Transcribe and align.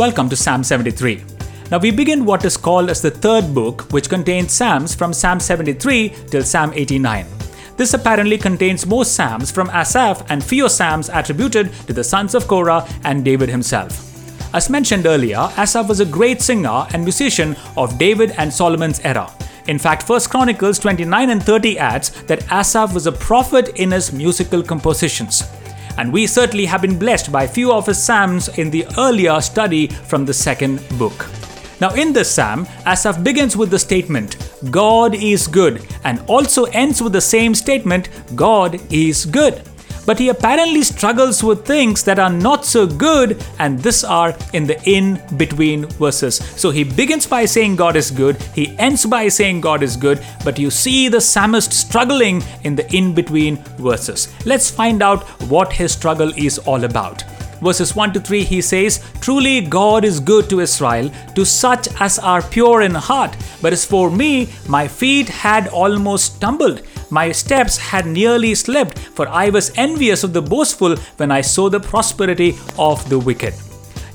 Welcome 0.00 0.30
to 0.30 0.36
Psalm 0.36 0.64
73. 0.64 1.22
Now 1.70 1.76
we 1.76 1.90
begin 1.90 2.24
what 2.24 2.46
is 2.46 2.56
called 2.56 2.88
as 2.88 3.02
the 3.02 3.10
third 3.10 3.52
book, 3.52 3.82
which 3.92 4.08
contains 4.08 4.50
Psalms 4.50 4.94
from 4.94 5.12
Psalm 5.12 5.38
73 5.38 6.08
till 6.30 6.42
Psalm 6.42 6.72
89. 6.74 7.26
This 7.76 7.92
apparently 7.92 8.38
contains 8.38 8.86
more 8.86 9.04
Psalms 9.04 9.50
from 9.50 9.68
Asaph 9.68 10.24
and 10.30 10.42
fewer 10.42 10.70
Psalms 10.70 11.10
attributed 11.10 11.70
to 11.86 11.92
the 11.92 12.02
sons 12.02 12.34
of 12.34 12.48
Korah 12.48 12.88
and 13.04 13.26
David 13.26 13.50
himself. 13.50 13.92
As 14.54 14.70
mentioned 14.70 15.04
earlier, 15.04 15.50
Asaph 15.58 15.90
was 15.90 16.00
a 16.00 16.06
great 16.06 16.40
singer 16.40 16.86
and 16.94 17.02
musician 17.04 17.54
of 17.76 17.98
David 17.98 18.30
and 18.38 18.50
Solomon's 18.50 19.00
era. 19.00 19.30
In 19.66 19.78
fact, 19.78 20.08
1 20.08 20.20
Chronicles 20.30 20.78
29 20.78 21.28
and 21.28 21.42
30 21.42 21.78
adds 21.78 22.22
that 22.22 22.50
Asaph 22.50 22.94
was 22.94 23.06
a 23.06 23.12
prophet 23.12 23.76
in 23.78 23.90
his 23.90 24.14
musical 24.14 24.62
compositions. 24.62 25.42
And 25.98 26.12
we 26.12 26.26
certainly 26.26 26.66
have 26.66 26.82
been 26.82 26.98
blessed 26.98 27.30
by 27.30 27.44
a 27.44 27.48
few 27.48 27.72
of 27.72 27.86
his 27.86 28.02
psalms 28.02 28.48
in 28.58 28.70
the 28.70 28.86
earlier 28.98 29.40
study 29.40 29.86
from 29.88 30.24
the 30.24 30.34
second 30.34 30.82
book. 30.98 31.26
Now, 31.80 31.94
in 31.94 32.12
this 32.12 32.30
psalm, 32.30 32.66
Asaph 32.86 33.22
begins 33.24 33.56
with 33.56 33.70
the 33.70 33.78
statement, 33.78 34.36
God 34.70 35.14
is 35.14 35.46
good, 35.46 35.86
and 36.04 36.22
also 36.26 36.64
ends 36.64 37.02
with 37.02 37.14
the 37.14 37.20
same 37.20 37.54
statement, 37.54 38.10
God 38.34 38.80
is 38.92 39.24
good 39.24 39.62
but 40.10 40.18
he 40.18 40.28
apparently 40.28 40.82
struggles 40.82 41.40
with 41.44 41.64
things 41.64 42.02
that 42.02 42.18
are 42.18 42.32
not 42.32 42.64
so 42.64 42.84
good, 42.84 43.40
and 43.60 43.78
this 43.78 44.02
are 44.02 44.36
in 44.54 44.66
the 44.66 44.76
in 44.82 45.22
between 45.36 45.86
verses. 45.86 46.38
So 46.60 46.72
he 46.72 46.82
begins 46.82 47.28
by 47.28 47.44
saying 47.44 47.76
God 47.76 47.94
is 47.94 48.10
good, 48.10 48.42
he 48.52 48.76
ends 48.76 49.06
by 49.06 49.28
saying 49.28 49.60
God 49.60 49.84
is 49.84 49.96
good, 49.96 50.20
but 50.44 50.58
you 50.58 50.68
see 50.68 51.08
the 51.08 51.20
psalmist 51.20 51.72
struggling 51.72 52.42
in 52.64 52.74
the 52.74 52.92
in 52.92 53.14
between 53.14 53.58
verses. 53.78 54.26
Let's 54.44 54.68
find 54.68 55.00
out 55.00 55.22
what 55.48 55.72
his 55.72 55.92
struggle 55.92 56.32
is 56.36 56.58
all 56.58 56.82
about 56.82 57.22
verses 57.60 57.94
1 57.94 58.12
to 58.14 58.20
3, 58.20 58.44
he 58.44 58.60
says, 58.60 59.00
Truly 59.20 59.60
God 59.60 60.04
is 60.04 60.20
good 60.20 60.50
to 60.50 60.60
Israel, 60.60 61.10
to 61.34 61.44
such 61.44 61.88
as 62.00 62.18
are 62.18 62.42
pure 62.42 62.82
in 62.82 62.94
heart. 62.94 63.36
But 63.62 63.72
as 63.72 63.84
for 63.84 64.10
me, 64.10 64.48
my 64.68 64.88
feet 64.88 65.28
had 65.28 65.68
almost 65.68 66.36
stumbled. 66.36 66.82
My 67.10 67.32
steps 67.32 67.76
had 67.76 68.06
nearly 68.06 68.54
slipped, 68.54 68.98
for 68.98 69.28
I 69.28 69.50
was 69.50 69.72
envious 69.76 70.24
of 70.24 70.32
the 70.32 70.42
boastful 70.42 70.96
when 71.16 71.30
I 71.30 71.40
saw 71.40 71.68
the 71.68 71.80
prosperity 71.80 72.56
of 72.78 73.08
the 73.08 73.18
wicked. 73.18 73.54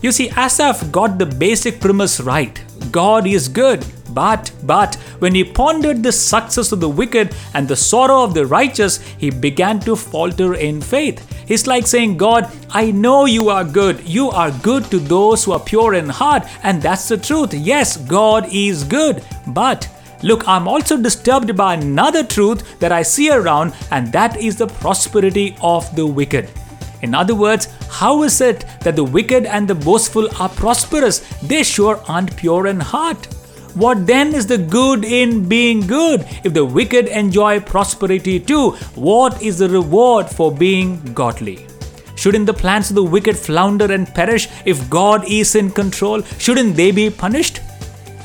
You 0.05 0.11
see, 0.11 0.29
Asaph 0.37 0.91
got 0.91 1.17
the 1.17 1.25
basic 1.25 1.79
premise 1.79 2.19
right 2.19 2.63
God 2.91 3.25
is 3.25 3.47
good. 3.47 3.83
But, 4.11 4.51
but, 4.61 4.93
when 5.17 5.33
he 5.33 5.43
pondered 5.43 6.03
the 6.03 6.11
success 6.11 6.71
of 6.71 6.79
the 6.79 6.87
wicked 6.87 7.33
and 7.55 7.67
the 7.67 7.75
sorrow 7.75 8.21
of 8.23 8.35
the 8.35 8.45
righteous, 8.45 8.99
he 9.17 9.31
began 9.31 9.79
to 9.79 9.95
falter 9.95 10.53
in 10.53 10.79
faith. 10.79 11.25
It's 11.49 11.65
like 11.65 11.87
saying, 11.87 12.17
God, 12.17 12.51
I 12.69 12.91
know 12.91 13.25
you 13.25 13.49
are 13.49 13.63
good. 13.63 14.07
You 14.07 14.29
are 14.29 14.51
good 14.51 14.85
to 14.91 14.99
those 14.99 15.43
who 15.43 15.53
are 15.53 15.59
pure 15.59 15.95
in 15.95 16.07
heart, 16.07 16.43
and 16.61 16.79
that's 16.83 17.07
the 17.07 17.17
truth. 17.17 17.55
Yes, 17.55 17.97
God 17.97 18.47
is 18.53 18.83
good. 18.83 19.23
But 19.47 19.89
Look, 20.23 20.47
I'm 20.47 20.67
also 20.67 20.97
disturbed 20.97 21.55
by 21.57 21.73
another 21.73 22.23
truth 22.23 22.79
that 22.79 22.91
I 22.91 23.01
see 23.01 23.29
around, 23.31 23.73
and 23.91 24.11
that 24.11 24.37
is 24.37 24.55
the 24.55 24.67
prosperity 24.67 25.55
of 25.61 25.93
the 25.95 26.07
wicked. 26.07 26.49
In 27.01 27.13
other 27.13 27.35
words, 27.35 27.67
how 27.89 28.23
is 28.23 28.41
it 28.41 28.65
that 28.81 28.95
the 28.95 29.03
wicked 29.03 29.45
and 29.45 29.67
the 29.67 29.75
boastful 29.75 30.29
are 30.39 30.49
prosperous? 30.49 31.19
They 31.41 31.63
sure 31.63 32.01
aren't 32.07 32.35
pure 32.35 32.67
in 32.67 32.79
heart. 32.79 33.25
What 33.75 34.07
then 34.07 34.33
is 34.33 34.47
the 34.47 34.57
good 34.57 35.03
in 35.03 35.49
being 35.49 35.81
good? 35.81 36.25
If 36.45 36.53
the 36.53 36.63
wicked 36.63 37.07
enjoy 37.07 37.59
prosperity 37.59 38.39
too, 38.39 38.71
what 38.95 39.41
is 39.41 39.57
the 39.57 39.67
reward 39.67 40.29
for 40.29 40.51
being 40.51 41.01
godly? 41.13 41.67
Shouldn't 42.15 42.45
the 42.45 42.53
plans 42.53 42.89
of 42.89 42.95
the 42.95 43.03
wicked 43.03 43.37
flounder 43.37 43.91
and 43.91 44.07
perish 44.07 44.47
if 44.63 44.89
God 44.89 45.29
is 45.29 45.55
in 45.55 45.71
control? 45.71 46.21
Shouldn't 46.39 46.77
they 46.77 46.91
be 46.91 47.09
punished? 47.09 47.59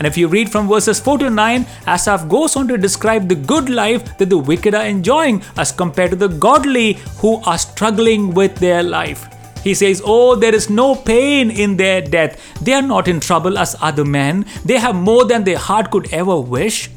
And 0.00 0.06
if 0.06 0.16
you 0.16 0.28
read 0.28 0.50
from 0.50 0.66
verses 0.66 0.99
4 0.99 1.19
to 1.19 1.28
9, 1.28 1.66
Asaph 1.87 2.27
goes 2.27 2.56
on 2.56 2.66
to 2.69 2.78
describe 2.78 3.28
the 3.28 3.34
good 3.34 3.69
life 3.69 4.16
that 4.16 4.31
the 4.31 4.38
wicked 4.38 4.75
are 4.75 4.87
enjoying 4.87 5.43
as 5.59 5.72
compared 5.72 6.12
to 6.12 6.16
the 6.16 6.28
godly 6.28 6.94
who 7.19 7.43
are 7.44 7.59
struggling 7.59 8.33
with 8.33 8.55
their 8.55 8.83
life. 8.83 9.28
He 9.62 9.75
says, 9.75 10.00
Oh, 10.03 10.37
there 10.37 10.55
is 10.55 10.71
no 10.71 10.94
pain 10.94 11.50
in 11.50 11.77
their 11.77 12.00
death. 12.00 12.41
They 12.62 12.72
are 12.72 12.81
not 12.81 13.09
in 13.09 13.21
trouble 13.21 13.59
as 13.59 13.77
other 13.83 14.06
men. 14.06 14.47
They 14.65 14.78
have 14.78 14.94
more 14.94 15.27
than 15.27 15.44
their 15.44 15.59
heart 15.59 15.91
could 15.91 16.10
ever 16.15 16.41
wish. 16.41 16.89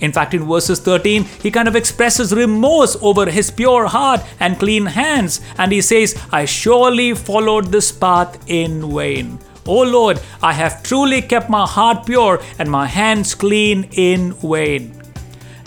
In 0.00 0.12
fact, 0.12 0.34
in 0.34 0.46
verses 0.46 0.80
13, 0.80 1.24
he 1.42 1.50
kind 1.50 1.66
of 1.66 1.76
expresses 1.76 2.34
remorse 2.34 2.94
over 3.00 3.30
his 3.30 3.50
pure 3.50 3.86
heart 3.86 4.20
and 4.38 4.58
clean 4.58 4.84
hands. 4.84 5.40
And 5.56 5.72
he 5.72 5.80
says, 5.80 6.14
I 6.30 6.44
surely 6.44 7.14
followed 7.14 7.72
this 7.72 7.90
path 7.90 8.38
in 8.48 8.94
vain. 8.94 9.38
O 9.66 9.82
Lord, 9.82 10.20
I 10.42 10.52
have 10.52 10.82
truly 10.82 11.22
kept 11.22 11.50
my 11.50 11.66
heart 11.66 12.06
pure 12.06 12.42
and 12.58 12.70
my 12.70 12.86
hands 12.86 13.34
clean 13.34 13.88
in 13.92 14.32
vain. 14.34 15.00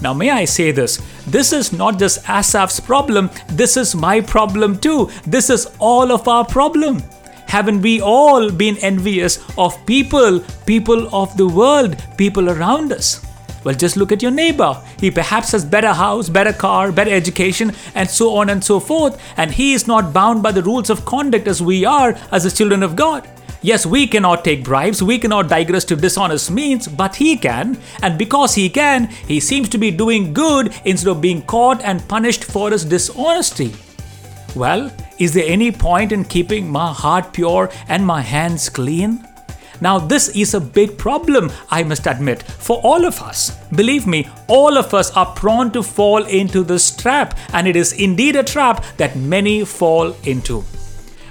Now, 0.01 0.13
may 0.13 0.29
I 0.31 0.45
say 0.45 0.71
this? 0.71 1.01
This 1.27 1.53
is 1.53 1.71
not 1.71 1.97
just 1.97 2.27
Asaph's 2.27 2.79
problem, 2.79 3.29
this 3.47 3.77
is 3.77 3.95
my 3.95 4.19
problem 4.19 4.77
too. 4.77 5.09
This 5.25 5.49
is 5.49 5.67
all 5.79 6.11
of 6.11 6.27
our 6.27 6.43
problem. 6.43 7.01
Haven't 7.47 7.81
we 7.81 8.01
all 8.01 8.51
been 8.51 8.77
envious 8.77 9.39
of 9.57 9.77
people, 9.85 10.41
people 10.65 11.07
of 11.15 11.37
the 11.37 11.47
world, 11.47 11.95
people 12.17 12.49
around 12.49 12.91
us? 12.91 13.25
Well, 13.63 13.75
just 13.75 13.95
look 13.95 14.11
at 14.11 14.21
your 14.21 14.31
neighbor. 14.31 14.75
He 14.99 15.09
perhaps 15.09 15.53
has 15.53 15.63
better 15.63 15.93
house, 15.93 16.27
better 16.27 16.51
car, 16.51 16.91
better 16.91 17.11
education, 17.11 17.71
and 17.95 18.09
so 18.09 18.35
on 18.35 18.49
and 18.49 18.61
so 18.61 18.79
forth, 18.79 19.21
and 19.37 19.51
he 19.51 19.73
is 19.73 19.87
not 19.87 20.11
bound 20.11 20.43
by 20.43 20.51
the 20.51 20.63
rules 20.63 20.89
of 20.89 21.05
conduct 21.05 21.47
as 21.47 21.61
we 21.61 21.85
are 21.85 22.17
as 22.31 22.43
the 22.43 22.51
children 22.51 22.83
of 22.83 22.97
God. 22.97 23.29
Yes, 23.65 23.85
we 23.85 24.07
cannot 24.07 24.43
take 24.43 24.61
bribes, 24.61 25.01
we 25.01 25.17
cannot 25.17 25.47
digress 25.47 25.85
to 25.85 25.95
dishonest 25.95 26.51
means, 26.51 26.85
but 26.85 27.15
he 27.15 27.37
can, 27.37 27.77
and 28.01 28.17
because 28.17 28.53
he 28.53 28.69
can, 28.69 29.05
he 29.05 29.39
seems 29.39 29.69
to 29.69 29.77
be 29.77 29.89
doing 29.89 30.33
good 30.33 30.73
instead 30.83 31.09
of 31.09 31.21
being 31.21 31.41
caught 31.43 31.81
and 31.81 32.05
punished 32.09 32.43
for 32.43 32.71
his 32.71 32.83
dishonesty. 32.83 33.73
Well, 34.53 34.91
is 35.17 35.33
there 35.33 35.45
any 35.47 35.71
point 35.71 36.11
in 36.11 36.25
keeping 36.25 36.69
my 36.69 36.91
heart 36.91 37.31
pure 37.31 37.71
and 37.87 38.05
my 38.05 38.19
hands 38.19 38.67
clean? 38.67 39.25
Now, 39.79 39.97
this 39.97 40.27
is 40.35 40.53
a 40.53 40.59
big 40.59 40.97
problem, 40.97 41.49
I 41.71 41.83
must 41.83 42.05
admit, 42.05 42.43
for 42.43 42.81
all 42.83 43.05
of 43.05 43.21
us. 43.21 43.57
Believe 43.69 44.05
me, 44.05 44.27
all 44.49 44.77
of 44.77 44.93
us 44.93 45.09
are 45.15 45.33
prone 45.35 45.71
to 45.71 45.81
fall 45.81 46.25
into 46.25 46.65
this 46.65 46.93
trap, 46.93 47.37
and 47.53 47.65
it 47.65 47.77
is 47.77 47.93
indeed 47.93 48.35
a 48.35 48.43
trap 48.43 48.83
that 48.97 49.15
many 49.15 49.63
fall 49.63 50.13
into. 50.25 50.65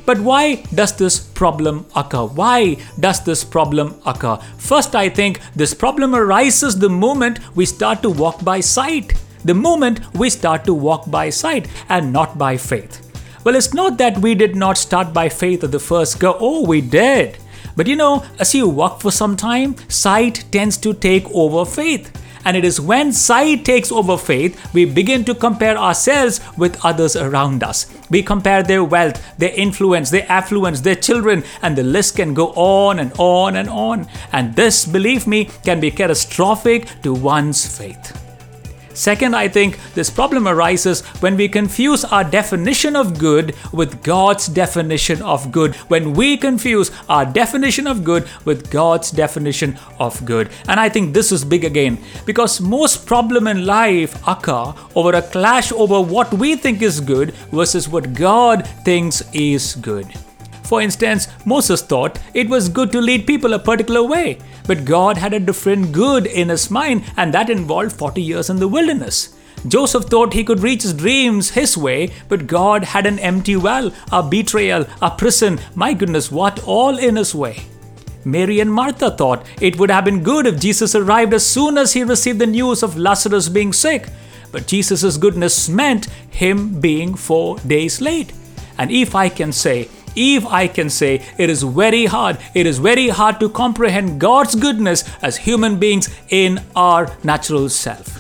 But 0.05 0.21
why 0.21 0.57
does 0.75 0.97
this 0.97 1.21
problem 1.21 1.87
occur? 1.95 2.25
Why 2.25 2.77
does 2.99 3.25
this 3.25 3.45
problem 3.45 4.01
occur? 4.05 4.37
First, 4.59 4.97
I 4.97 5.09
think 5.09 5.41
this 5.55 5.75
problem 5.75 6.15
arises 6.15 6.79
the 6.79 6.89
moment 6.89 7.39
we 7.55 7.67
start 7.67 8.03
to 8.03 8.11
walk 8.11 8.45
by 8.45 8.61
sight. 8.61 9.15
The 9.45 9.55
moment 9.55 10.01
we 10.15 10.31
start 10.31 10.65
to 10.65 10.75
walk 10.75 11.11
by 11.11 11.31
sight 11.31 11.69
and 11.89 12.13
not 12.13 12.37
by 12.37 12.57
faith. 12.57 13.09
Well, 13.45 13.57
it's 13.57 13.75
not 13.75 13.99
that 13.99 14.19
we 14.19 14.35
did 14.35 14.55
not 14.55 14.79
start 14.79 15.13
by 15.13 15.29
faith 15.29 15.65
at 15.65 15.73
the 15.73 15.81
first 15.81 16.21
go. 16.21 16.37
Oh, 16.39 16.65
we 16.65 16.81
did. 16.81 17.39
But 17.77 17.87
you 17.87 17.97
know, 17.97 18.25
as 18.39 18.55
you 18.55 18.69
walk 18.69 19.01
for 19.01 19.11
some 19.11 19.37
time, 19.37 19.77
sight 19.89 20.45
tends 20.53 20.77
to 20.79 20.95
take 20.95 21.29
over 21.33 21.65
faith. 21.65 22.13
And 22.45 22.57
it 22.57 22.65
is 22.65 22.81
when 22.81 23.13
sight 23.13 23.65
takes 23.65 23.93
over 23.93 24.17
faith, 24.17 24.73
we 24.75 24.85
begin 24.85 25.25
to 25.25 25.35
compare 25.35 25.77
ourselves 25.77 26.41
with 26.57 26.83
others 26.85 27.17
around 27.17 27.63
us. 27.63 27.87
We 28.11 28.23
compare 28.23 28.63
their 28.63 28.85
wealth, 28.85 29.21
their 29.39 29.55
influence, 29.55 30.11
their 30.11 30.31
affluence, 30.31 30.81
their 30.81 30.97
children, 30.97 31.45
and 31.63 31.77
the 31.77 31.83
list 31.83 32.17
can 32.17 32.35
go 32.35 32.49
on 32.55 32.99
and 32.99 33.13
on 33.19 33.57
and 33.57 33.69
on. 33.69 34.09
And 34.33 34.55
this, 34.55 34.85
believe 34.85 35.27
me, 35.27 35.47
can 35.65 35.81
be 35.81 35.91
catastrophic 35.91 36.89
to 37.03 37.15
one's 37.15 37.67
faith. 37.79 38.22
Second, 38.95 39.35
I 39.35 39.49
think 39.49 39.79
this 39.95 40.11
problem 40.11 40.47
arises 40.47 41.01
when 41.21 41.37
we 41.37 41.49
confuse 41.49 42.05
our 42.05 42.25
definition 42.25 42.97
of 42.97 43.19
good 43.19 43.55
with 43.73 44.03
God's 44.03 44.47
definition 44.47 45.23
of 45.23 45.51
good. 45.51 45.75
When 45.89 46.13
we 46.13 46.37
confuse 46.37 46.91
our 47.09 47.25
definition 47.25 47.87
of 47.87 48.05
good 48.05 48.29
with 48.45 48.71
God's 48.71 49.11
definition 49.11 49.79
of 49.99 50.25
good. 50.25 50.51
And 50.69 50.79
I 50.79 50.89
think 50.89 51.15
this 51.15 51.33
is 51.33 51.45
big 51.45 51.65
again 51.65 51.99
because 52.27 52.61
most 52.61 53.07
problem 53.07 53.47
in 53.47 53.67
life 53.67 54.17
occur 54.27 54.75
over 54.95 55.13
a 55.13 55.23
clash 55.23 55.73
over 55.73 56.01
what 56.01 56.33
we 56.35 56.57
think 56.57 56.83
is 56.83 57.01
good 57.01 57.33
versus 57.53 57.89
what 57.89 58.15
God 58.15 58.67
thinks 58.85 59.23
is 59.33 59.75
good. 59.77 60.07
For 60.65 60.81
instance, 60.81 61.29
Moses 61.45 61.83
thought 61.83 62.19
it 62.35 62.49
was 62.49 62.69
good 62.69 62.93
to 62.93 63.01
lead 63.01 63.27
people 63.27 63.53
a 63.53 63.59
particular 63.59 64.03
way, 64.03 64.39
but 64.67 64.85
God 64.85 65.17
had 65.17 65.35
a 65.35 65.41
different 65.41 65.93
good 65.93 66.27
in 66.27 66.49
his 66.49 66.71
mind, 66.71 67.05
and 67.17 67.35
that 67.35 67.51
involved 67.51 67.93
40 67.93 68.23
years 68.23 68.49
in 68.49 68.57
the 68.57 68.69
wilderness. 68.69 69.37
Joseph 69.67 70.05
thought 70.05 70.33
he 70.33 70.45
could 70.45 70.61
reach 70.61 70.83
his 70.83 70.93
dreams 70.93 71.51
his 71.51 71.77
way, 71.77 72.11
but 72.29 72.47
God 72.47 72.83
had 72.85 73.07
an 73.07 73.19
empty 73.21 73.55
well, 73.55 73.93
a 74.11 74.23
betrayal, 74.23 74.87
a 75.01 75.11
prison, 75.11 75.61
my 75.75 75.95
goodness, 75.95 76.33
what 76.33 76.63
all 76.65 76.99
in 76.99 77.17
his 77.17 77.35
way. 77.35 77.65
Mary 78.25 78.61
and 78.61 78.73
Martha 78.73 79.11
thought 79.11 79.47
it 79.61 79.79
would 79.79 79.91
have 79.91 80.05
been 80.05 80.23
good 80.23 80.47
if 80.47 80.61
Jesus 80.61 80.95
arrived 80.95 81.35
as 81.35 81.47
soon 81.47 81.77
as 81.77 81.93
he 81.93 82.05
received 82.05 82.39
the 82.39 82.47
news 82.47 82.83
of 82.83 82.97
Lazarus 82.97 83.49
being 83.49 83.73
sick, 83.73 84.09
but 84.51 84.67
Jesus' 84.67 85.17
goodness 85.17 85.69
meant 85.69 86.07
him 86.31 86.81
being 86.81 87.15
four 87.15 87.59
days 87.59 88.01
late. 88.01 88.33
And 88.79 88.91
if 88.91 89.15
I 89.15 89.29
can 89.29 89.53
say, 89.53 89.89
Eve, 90.15 90.47
I 90.47 90.69
can 90.69 90.91
say, 90.91 91.23
it 91.39 91.51
is 91.51 91.63
very 91.63 92.07
hard. 92.07 92.39
It 92.55 92.67
is 92.67 92.79
very 92.79 93.09
hard 93.09 93.41
to 93.41 93.49
comprehend 93.49 94.21
God's 94.21 94.55
goodness 94.55 95.05
as 95.23 95.37
human 95.37 95.79
beings 95.79 96.09
in 96.29 96.61
our 96.77 97.17
natural 97.25 97.69
self. 97.69 98.19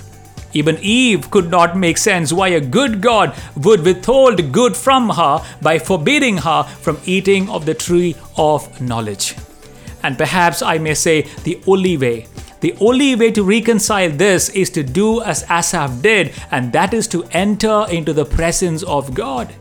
Even 0.55 0.79
Eve 0.81 1.31
could 1.31 1.51
not 1.51 1.77
make 1.77 1.97
sense 1.97 2.33
why 2.33 2.49
a 2.49 2.61
good 2.61 3.01
God 3.01 3.35
would 3.57 3.85
withhold 3.85 4.53
good 4.53 4.77
from 4.77 5.09
her 5.09 5.43
by 5.63 5.79
forbidding 5.79 6.39
her 6.39 6.65
from 6.65 6.99
eating 7.07 7.49
of 7.49 7.65
the 7.65 7.75
tree 7.75 8.15
of 8.37 8.81
knowledge. 8.81 9.35
And 10.03 10.19
perhaps 10.19 10.61
I 10.61 10.79
may 10.79 10.95
say 10.95 11.23
the 11.45 11.61
only 11.67 11.97
way 11.97 12.27
the 12.63 12.77
only 12.81 13.17
way 13.17 13.33
to 13.33 13.43
reconcile 13.43 14.11
this 14.11 14.49
is 14.51 14.71
to 14.71 14.85
do 14.85 15.21
as 15.21 15.43
Asaph 15.51 16.01
did, 16.01 16.33
and 16.53 16.73
that 16.73 16.95
is 16.95 17.09
to 17.09 17.25
enter 17.33 17.87
into 17.91 18.13
the 18.13 18.25
presence 18.25 18.85
of 18.85 19.13
God. 19.15 19.53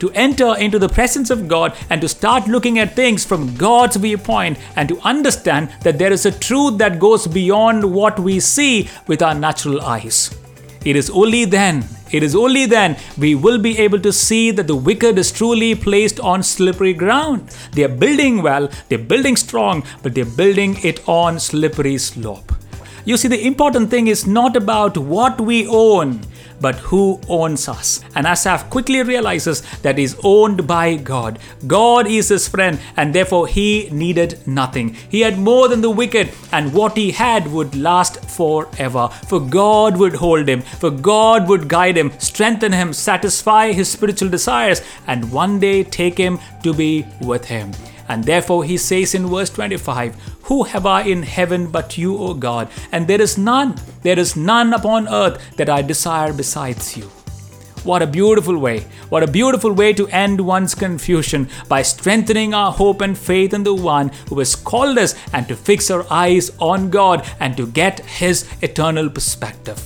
To 0.00 0.10
enter 0.10 0.56
into 0.56 0.78
the 0.78 0.88
presence 0.88 1.30
of 1.30 1.48
God 1.48 1.74
and 1.88 2.00
to 2.00 2.08
start 2.08 2.48
looking 2.48 2.78
at 2.78 2.94
things 2.94 3.24
from 3.24 3.54
God's 3.56 3.96
viewpoint 3.96 4.58
and 4.76 4.88
to 4.88 5.00
understand 5.00 5.70
that 5.82 5.98
there 5.98 6.12
is 6.12 6.26
a 6.26 6.38
truth 6.38 6.78
that 6.78 6.98
goes 6.98 7.26
beyond 7.26 7.92
what 7.92 8.18
we 8.18 8.40
see 8.40 8.88
with 9.06 9.22
our 9.22 9.34
natural 9.34 9.80
eyes. 9.80 10.36
It 10.84 10.96
is 10.96 11.10
only 11.10 11.46
then, 11.46 11.84
it 12.12 12.22
is 12.22 12.36
only 12.36 12.66
then 12.66 12.96
we 13.18 13.34
will 13.34 13.58
be 13.58 13.78
able 13.78 13.98
to 14.00 14.12
see 14.12 14.52
that 14.52 14.68
the 14.68 14.76
wicked 14.76 15.18
is 15.18 15.32
truly 15.32 15.74
placed 15.74 16.20
on 16.20 16.42
slippery 16.42 16.92
ground. 16.92 17.48
They 17.72 17.82
are 17.82 17.88
building 17.88 18.42
well, 18.42 18.68
they're 18.88 18.98
building 18.98 19.34
strong, 19.34 19.82
but 20.02 20.14
they're 20.14 20.24
building 20.24 20.76
it 20.84 21.06
on 21.08 21.40
slippery 21.40 21.98
slope. 21.98 22.52
You 23.04 23.16
see, 23.16 23.28
the 23.28 23.46
important 23.46 23.90
thing 23.90 24.06
is 24.06 24.26
not 24.26 24.56
about 24.56 24.96
what 24.96 25.40
we 25.40 25.66
own, 25.66 26.20
but 26.60 26.76
who 26.76 27.20
owns 27.28 27.68
us. 27.68 28.00
And 28.14 28.26
Asaph 28.26 28.70
quickly 28.70 29.02
realizes 29.02 29.62
that 29.82 29.98
he's 29.98 30.16
owned 30.22 30.66
by 30.66 30.96
God. 30.96 31.38
God 31.66 32.06
is 32.06 32.28
his 32.28 32.48
friend, 32.48 32.78
and 32.96 33.14
therefore 33.14 33.46
he 33.46 33.88
needed 33.90 34.46
nothing. 34.46 34.94
He 35.08 35.20
had 35.20 35.38
more 35.38 35.68
than 35.68 35.80
the 35.80 35.90
wicked, 35.90 36.30
and 36.52 36.72
what 36.72 36.96
he 36.96 37.10
had 37.10 37.50
would 37.52 37.74
last 37.74 38.24
forever. 38.30 39.08
For 39.28 39.40
God 39.40 39.96
would 39.96 40.14
hold 40.14 40.48
him, 40.48 40.62
for 40.62 40.90
God 40.90 41.48
would 41.48 41.68
guide 41.68 41.96
him, 41.96 42.12
strengthen 42.18 42.72
him, 42.72 42.92
satisfy 42.92 43.72
his 43.72 43.88
spiritual 43.88 44.28
desires, 44.28 44.82
and 45.06 45.30
one 45.32 45.58
day 45.60 45.84
take 45.84 46.18
him 46.18 46.38
to 46.62 46.72
be 46.72 47.06
with 47.20 47.44
him. 47.44 47.72
And 48.08 48.24
therefore 48.24 48.64
he 48.64 48.76
says 48.76 49.14
in 49.14 49.26
verse 49.26 49.50
25, 49.50 50.14
Who 50.44 50.64
have 50.64 50.86
I 50.86 51.02
in 51.02 51.22
heaven 51.22 51.68
but 51.68 51.98
you, 51.98 52.16
O 52.18 52.34
God? 52.34 52.68
And 52.92 53.06
there 53.06 53.20
is 53.20 53.36
none, 53.36 53.76
there 54.02 54.18
is 54.18 54.36
none 54.36 54.72
upon 54.72 55.08
earth 55.08 55.56
that 55.56 55.68
I 55.68 55.82
desire 55.82 56.32
besides 56.32 56.96
you. 56.96 57.10
What 57.86 58.02
a 58.02 58.06
beautiful 58.06 58.58
way. 58.58 58.80
What 59.10 59.22
a 59.22 59.30
beautiful 59.30 59.72
way 59.72 59.92
to 59.92 60.08
end 60.08 60.40
one's 60.40 60.74
confusion 60.74 61.48
by 61.68 61.82
strengthening 61.82 62.52
our 62.52 62.72
hope 62.72 63.00
and 63.00 63.16
faith 63.16 63.54
in 63.54 63.62
the 63.62 63.74
one 63.74 64.10
who 64.28 64.40
has 64.40 64.56
called 64.56 64.98
us 64.98 65.14
and 65.32 65.46
to 65.46 65.54
fix 65.54 65.88
our 65.88 66.04
eyes 66.10 66.50
on 66.58 66.90
God 66.90 67.24
and 67.38 67.56
to 67.56 67.68
get 67.68 68.00
his 68.00 68.48
eternal 68.60 69.08
perspective. 69.08 69.80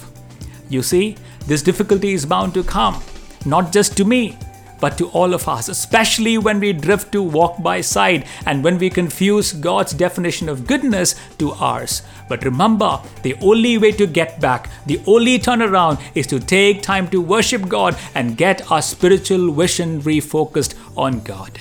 You 0.71 0.83
see, 0.83 1.17
this 1.47 1.61
difficulty 1.61 2.15
is 2.15 2.25
bound 2.25 2.55
to 2.55 2.65
come, 2.65 3.03
not 3.45 3.71
just 3.71 3.99
to 3.99 4.07
me, 4.07 4.39
but 4.81 4.97
to 4.99 5.09
all 5.09 5.35
of 5.35 5.47
us, 5.49 5.69
especially 5.69 6.39
when 6.39 6.61
we 6.61 6.73
drift 6.73 7.13
to 7.13 7.23
walk 7.23 7.63
by 7.63 7.81
side 7.81 8.25
and 8.47 8.65
when 8.65 8.79
we 8.79 8.91
confuse 8.91 9.53
God's 9.53 9.93
definition 9.93 10.49
of 10.49 10.67
goodness 10.67 11.15
to 11.39 11.53
ours. 11.53 12.03
But 12.29 12.45
remember, 12.45 13.01
the 13.23 13.37
only 13.41 13.79
way 13.79 13.93
to 13.93 14.07
get 14.07 14.41
back, 14.41 14.71
the 14.87 15.01
only 15.07 15.39
turnaround 15.39 16.01
is 16.15 16.27
to 16.29 16.41
take 16.41 16.83
time 16.83 17.09
to 17.11 17.21
worship 17.21 17.69
God 17.69 17.97
and 18.15 18.37
get 18.37 18.71
our 18.71 18.83
spiritual 18.83 19.53
vision 19.53 20.01
refocused 20.03 20.75
on 20.97 21.21
God. 21.21 21.61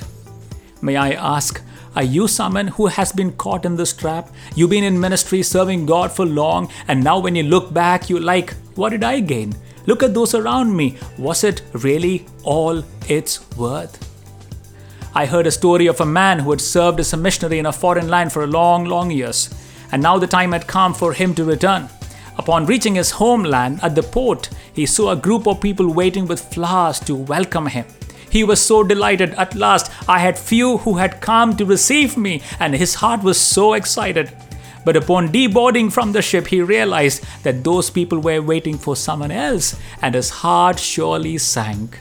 May 0.82 0.96
I 0.96 1.12
ask, 1.12 1.62
are 1.96 2.04
you 2.04 2.28
someone 2.28 2.68
who 2.68 2.86
has 2.86 3.12
been 3.12 3.34
caught 3.34 3.66
in 3.66 3.76
this 3.76 3.94
trap? 3.94 4.30
You've 4.56 4.70
been 4.70 4.84
in 4.84 5.00
ministry 5.00 5.42
serving 5.44 5.88
God 5.88 6.12
for 6.12 6.26
long, 6.26 6.72
and 6.88 7.04
now 7.04 7.20
when 7.20 7.36
you 7.36 7.44
look 7.44 7.74
back, 7.74 8.10
you're 8.10 8.22
like, 8.22 8.54
what 8.76 8.90
did 8.90 9.04
I 9.04 9.20
gain? 9.20 9.56
Look 9.90 10.04
at 10.04 10.14
those 10.14 10.36
around 10.36 10.76
me. 10.76 10.98
Was 11.18 11.44
it 11.44 11.64
really 11.74 12.24
all 12.44 12.84
it's 13.08 13.40
worth? 13.58 13.98
I 15.16 15.26
heard 15.26 15.48
a 15.48 15.52
story 15.52 15.88
of 15.88 16.00
a 16.00 16.06
man 16.06 16.38
who 16.38 16.52
had 16.52 16.62
served 16.62 17.00
as 17.00 17.12
a 17.12 17.18
missionary 17.18 17.58
in 17.58 17.66
a 17.66 17.74
foreign 17.74 18.08
land 18.08 18.32
for 18.32 18.46
long, 18.46 18.86
long 18.86 19.10
years, 19.10 19.50
and 19.92 20.04
now 20.04 20.20
the 20.20 20.28
time 20.28 20.52
had 20.52 20.68
come 20.68 20.94
for 20.94 21.14
him 21.14 21.34
to 21.34 21.44
return. 21.44 21.90
Upon 22.38 22.68
reaching 22.68 22.94
his 22.94 23.10
homeland 23.10 23.80
at 23.82 23.96
the 23.96 24.04
port, 24.04 24.52
he 24.72 24.86
saw 24.86 25.10
a 25.10 25.16
group 25.16 25.48
of 25.48 25.60
people 25.60 25.92
waiting 25.92 26.28
with 26.28 26.54
flowers 26.54 27.00
to 27.00 27.16
welcome 27.16 27.66
him. 27.66 27.86
He 28.30 28.44
was 28.44 28.62
so 28.62 28.84
delighted. 28.84 29.34
At 29.40 29.56
last, 29.56 29.92
I 30.08 30.20
had 30.20 30.38
few 30.38 30.78
who 30.78 30.98
had 30.98 31.20
come 31.20 31.58
to 31.58 31.66
receive 31.66 32.16
me, 32.16 32.44
and 32.60 32.76
his 32.76 32.94
heart 32.94 33.24
was 33.24 33.42
so 33.42 33.74
excited. 33.74 34.32
But 34.90 34.96
upon 34.98 35.30
deboarding 35.30 35.92
from 35.92 36.14
the 36.14 36.22
ship, 36.24 36.48
he 36.48 36.64
realized 36.64 37.24
that 37.44 37.64
those 37.64 37.92
people 37.92 38.18
were 38.18 38.42
waiting 38.42 38.76
for 38.76 38.96
someone 38.96 39.30
else, 39.30 39.80
and 40.02 40.16
his 40.16 40.32
heart 40.32 40.80
surely 40.80 41.38
sank. 41.38 42.00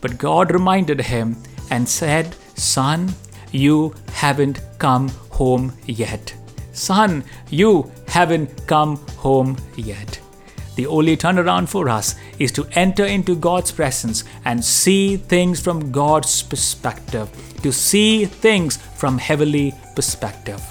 But 0.00 0.16
God 0.16 0.50
reminded 0.50 1.02
him 1.02 1.36
and 1.70 1.86
said, 1.86 2.34
Son, 2.54 3.14
you 3.52 3.94
haven't 4.14 4.62
come 4.78 5.10
home 5.28 5.74
yet. 5.84 6.34
Son, 6.72 7.24
you 7.50 7.92
haven't 8.08 8.66
come 8.66 8.96
home 9.18 9.58
yet. 9.76 10.18
The 10.76 10.86
only 10.86 11.18
turnaround 11.18 11.68
for 11.68 11.90
us 11.90 12.14
is 12.38 12.52
to 12.52 12.66
enter 12.72 13.04
into 13.04 13.36
God's 13.36 13.70
presence 13.70 14.24
and 14.46 14.64
see 14.64 15.18
things 15.18 15.60
from 15.60 15.92
God's 15.92 16.42
perspective, 16.42 17.28
to 17.62 17.70
see 17.70 18.24
things 18.24 18.78
from 18.78 19.18
heavenly 19.18 19.74
perspective. 19.94 20.62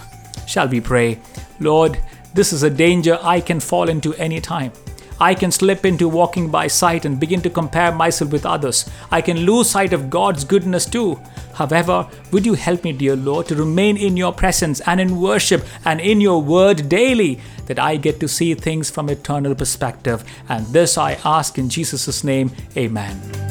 Shall 0.48 0.68
we 0.68 0.82
pray? 0.82 1.20
Lord, 1.60 2.00
this 2.34 2.54
is 2.54 2.64
a 2.64 2.70
danger 2.70 3.20
I 3.22 3.42
can 3.42 3.60
fall 3.60 3.90
into 3.90 4.14
any 4.16 4.42
time. 4.42 4.72
I 5.20 5.36
can 5.36 5.52
slip 5.52 5.86
into 5.86 6.10
walking 6.10 6.50
by 6.50 6.68
sight 6.68 7.06
and 7.06 7.20
begin 7.20 7.42
to 7.44 7.50
compare 7.50 7.92
myself 7.92 8.32
with 8.32 8.46
others. 8.46 8.90
I 9.12 9.22
can 9.22 9.46
lose 9.46 9.70
sight 9.70 9.94
of 9.94 10.10
God's 10.10 10.44
goodness 10.44 10.86
too. 10.86 11.20
However, 11.54 12.08
would 12.32 12.46
you 12.46 12.56
help 12.56 12.84
me, 12.84 12.94
dear 12.94 13.16
Lord, 13.16 13.48
to 13.48 13.56
remain 13.56 13.96
in 13.96 14.18
your 14.18 14.34
presence 14.34 14.82
and 14.82 15.00
in 15.00 15.22
worship 15.22 15.64
and 15.86 16.02
in 16.02 16.20
your 16.20 16.42
word 16.42 16.90
daily, 16.90 17.40
that 17.68 17.80
I 17.80 17.96
get 17.96 18.20
to 18.22 18.28
see 18.28 18.54
things 18.56 18.90
from 18.90 19.10
eternal 19.10 19.56
perspective. 19.56 20.24
And 20.50 20.66
this 20.68 20.98
I 20.98 21.14
ask 21.24 21.58
in 21.58 21.70
Jesus' 21.70 22.24
name, 22.24 22.52
Amen. 22.76 23.43